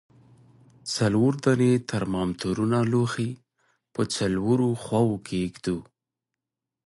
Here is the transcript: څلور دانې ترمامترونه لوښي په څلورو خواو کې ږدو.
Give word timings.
څلور 0.95 1.33
دانې 1.43 1.71
ترمامترونه 1.91 2.77
لوښي 2.91 3.29
په 3.93 4.01
څلورو 4.15 4.69
خواو 4.83 5.13
کې 5.27 5.39
ږدو. 5.55 5.77